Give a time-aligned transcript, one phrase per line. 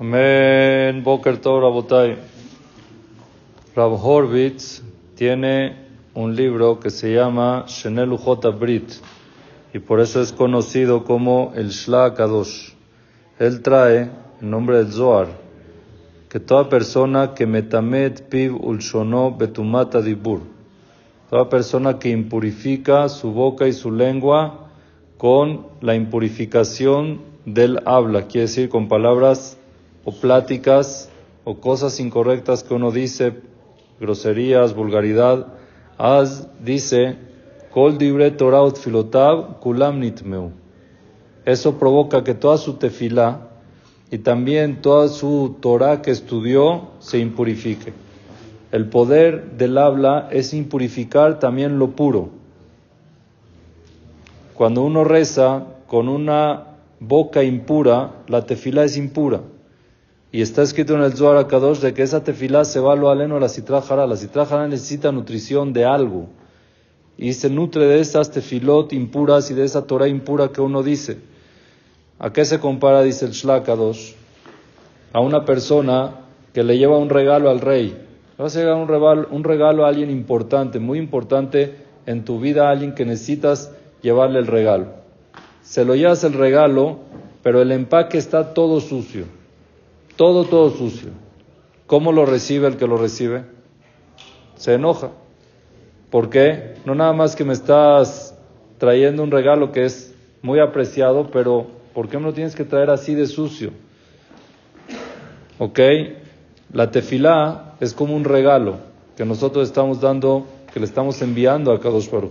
[0.00, 1.02] Amén.
[1.04, 2.16] Boker Tov, Rabotai.
[3.76, 4.82] Rab Horvitz
[5.14, 5.76] tiene
[6.14, 8.90] un libro que se llama Shenel Ujot Brit
[9.74, 12.72] y por eso es conocido como el Shla Kadosh.
[13.38, 14.10] Él trae,
[14.40, 15.28] en nombre del Zohar,
[16.30, 20.40] que toda persona que metamet piv ulshono betumata dibur,
[21.28, 24.70] toda persona que impurifica su boca y su lengua
[25.18, 29.58] con la impurificación del habla, quiere decir con palabras
[30.04, 31.08] o pláticas
[31.44, 33.34] o cosas incorrectas que uno dice,
[34.00, 35.46] groserías, vulgaridad,
[35.98, 37.16] Az dice,
[37.70, 40.50] Kol filotav kulam nitmeu.
[41.44, 43.48] Eso provoca que toda su tefilá
[44.10, 47.92] y también toda su Torah que estudió se impurifique.
[48.72, 52.30] El poder del habla es impurificar también lo puro.
[54.54, 59.40] Cuando uno reza con una boca impura, la tefilá es impura.
[60.34, 63.10] Y está escrito en el Zohar Kadosh de que esa tefilá se va a lo
[63.10, 64.06] aleno a la citrajara.
[64.06, 66.26] La citrajara necesita nutrición de algo.
[67.18, 71.18] Y se nutre de esas tefilot impuras y de esa Torah impura que uno dice.
[72.18, 74.14] ¿A qué se compara, dice el Shlakadosh?
[75.12, 76.20] A una persona
[76.54, 77.94] que le lleva un regalo al rey.
[78.38, 81.76] Vas a llevar un regalo a alguien importante, muy importante
[82.06, 83.70] en tu vida, a alguien que necesitas
[84.00, 84.86] llevarle el regalo.
[85.62, 87.00] Se lo llevas el regalo,
[87.42, 89.41] pero el empaque está todo sucio
[90.22, 91.08] todo, todo sucio.
[91.88, 93.42] ¿Cómo lo recibe el que lo recibe?
[94.54, 95.10] Se enoja.
[96.12, 96.74] ¿Por qué?
[96.84, 98.38] No nada más que me estás
[98.78, 102.90] trayendo un regalo que es muy apreciado, pero ¿por qué me lo tienes que traer
[102.90, 103.72] así de sucio?
[105.58, 105.80] ¿Ok?
[106.72, 108.76] La tefilá es como un regalo
[109.16, 112.30] que nosotros estamos dando, que le estamos enviando a Kadosh Baruch.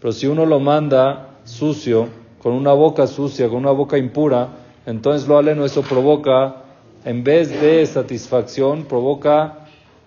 [0.00, 2.08] Pero si uno lo manda sucio,
[2.42, 4.48] con una boca sucia, con una boca impura,
[4.86, 6.64] entonces lo aleno eso provoca
[7.08, 9.60] en vez de satisfacción, provoca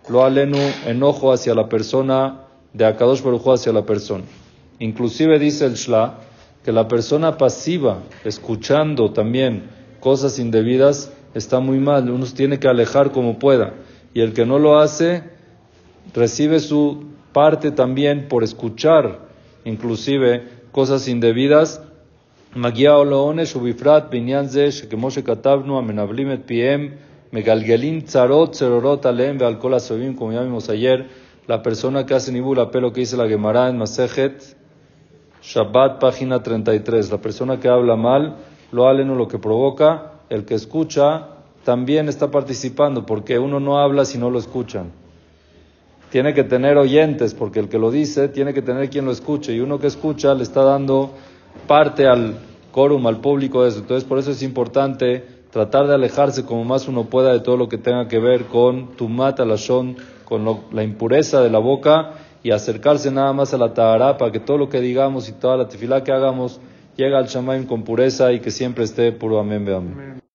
[0.08, 2.42] lo alenu enojo hacia la persona,
[2.74, 4.24] de Akadosh Baruj hacia la persona.
[4.78, 6.20] Inclusive dice el Shla
[6.64, 9.64] que la persona pasiva, escuchando también
[10.00, 12.08] cosas indebidas, está muy mal.
[12.08, 13.74] Uno tiene que alejar como pueda.
[14.14, 15.24] Y el que no lo hace,
[16.14, 19.22] recibe su parte también por escuchar,
[19.66, 21.82] inclusive cosas indebidas,
[22.57, 26.89] מגיע העונש ובפרט בעניין זה שכמו שכתבנו המנבלים את פיהם
[27.33, 31.05] מגלגלים צרות צרורות עליהם ועל כל הסובבים como ya vimos ayer
[31.49, 34.57] la persona que hace nibul apelo que dice la Gemara en Masejet
[35.43, 38.37] Shabbat página 33 la persona que habla mal
[38.73, 41.29] lo aleno lo que provoca el que escucha
[41.65, 44.93] también está participando porque uno no habla si no lo escuchan
[46.11, 49.53] tiene que tener oyentes porque el que lo dice tiene que tener quien lo escuche
[49.53, 51.13] y uno que escucha le está dando
[51.68, 52.36] parte al
[52.72, 53.80] quórum, al público de eso.
[53.80, 57.68] Entonces, por eso es importante tratar de alejarse como más uno pueda de todo lo
[57.68, 63.12] que tenga que ver con tumat alashon, con la impureza de la boca y acercarse
[63.12, 66.04] nada más a la tahara para que todo lo que digamos y toda la tefilá
[66.04, 66.60] que hagamos
[66.96, 70.11] llegue al shamaim con pureza y que siempre esté puro amén, amén.